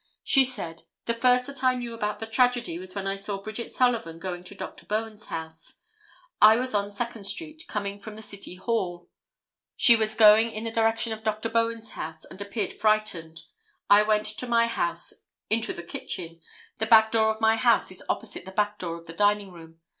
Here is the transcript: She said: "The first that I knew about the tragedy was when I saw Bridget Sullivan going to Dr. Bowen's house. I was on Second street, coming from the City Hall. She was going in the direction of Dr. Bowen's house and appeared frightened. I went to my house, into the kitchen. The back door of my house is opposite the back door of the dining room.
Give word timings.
She 0.23 0.43
said: 0.43 0.81
"The 1.05 1.13
first 1.13 1.45
that 1.45 1.63
I 1.63 1.75
knew 1.75 1.93
about 1.93 2.17
the 2.17 2.25
tragedy 2.25 2.79
was 2.79 2.95
when 2.95 3.05
I 3.05 3.15
saw 3.15 3.37
Bridget 3.39 3.71
Sullivan 3.71 4.17
going 4.17 4.43
to 4.45 4.55
Dr. 4.55 4.87
Bowen's 4.87 5.27
house. 5.27 5.83
I 6.41 6.55
was 6.55 6.73
on 6.73 6.89
Second 6.89 7.25
street, 7.25 7.65
coming 7.67 7.99
from 7.99 8.15
the 8.15 8.23
City 8.23 8.55
Hall. 8.55 9.11
She 9.75 9.95
was 9.95 10.15
going 10.15 10.49
in 10.49 10.63
the 10.63 10.71
direction 10.71 11.13
of 11.13 11.21
Dr. 11.23 11.49
Bowen's 11.49 11.91
house 11.91 12.25
and 12.25 12.41
appeared 12.41 12.73
frightened. 12.73 13.41
I 13.91 14.01
went 14.01 14.25
to 14.25 14.47
my 14.47 14.65
house, 14.65 15.13
into 15.51 15.71
the 15.71 15.83
kitchen. 15.83 16.41
The 16.79 16.87
back 16.87 17.11
door 17.11 17.29
of 17.31 17.39
my 17.39 17.55
house 17.55 17.91
is 17.91 18.01
opposite 18.09 18.43
the 18.45 18.51
back 18.51 18.79
door 18.79 18.95
of 18.97 19.05
the 19.05 19.13
dining 19.13 19.51
room. 19.51 19.81